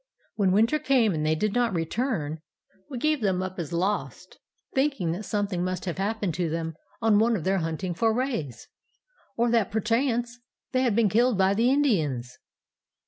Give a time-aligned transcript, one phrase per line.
[0.33, 2.39] When winter came and they did not return,
[2.89, 4.39] we gave them up as lost,
[4.73, 8.67] thinking that something must have happened to them on one of their hunting forays,
[9.37, 10.39] or that perchance
[10.71, 12.39] they had been killed by the Indians.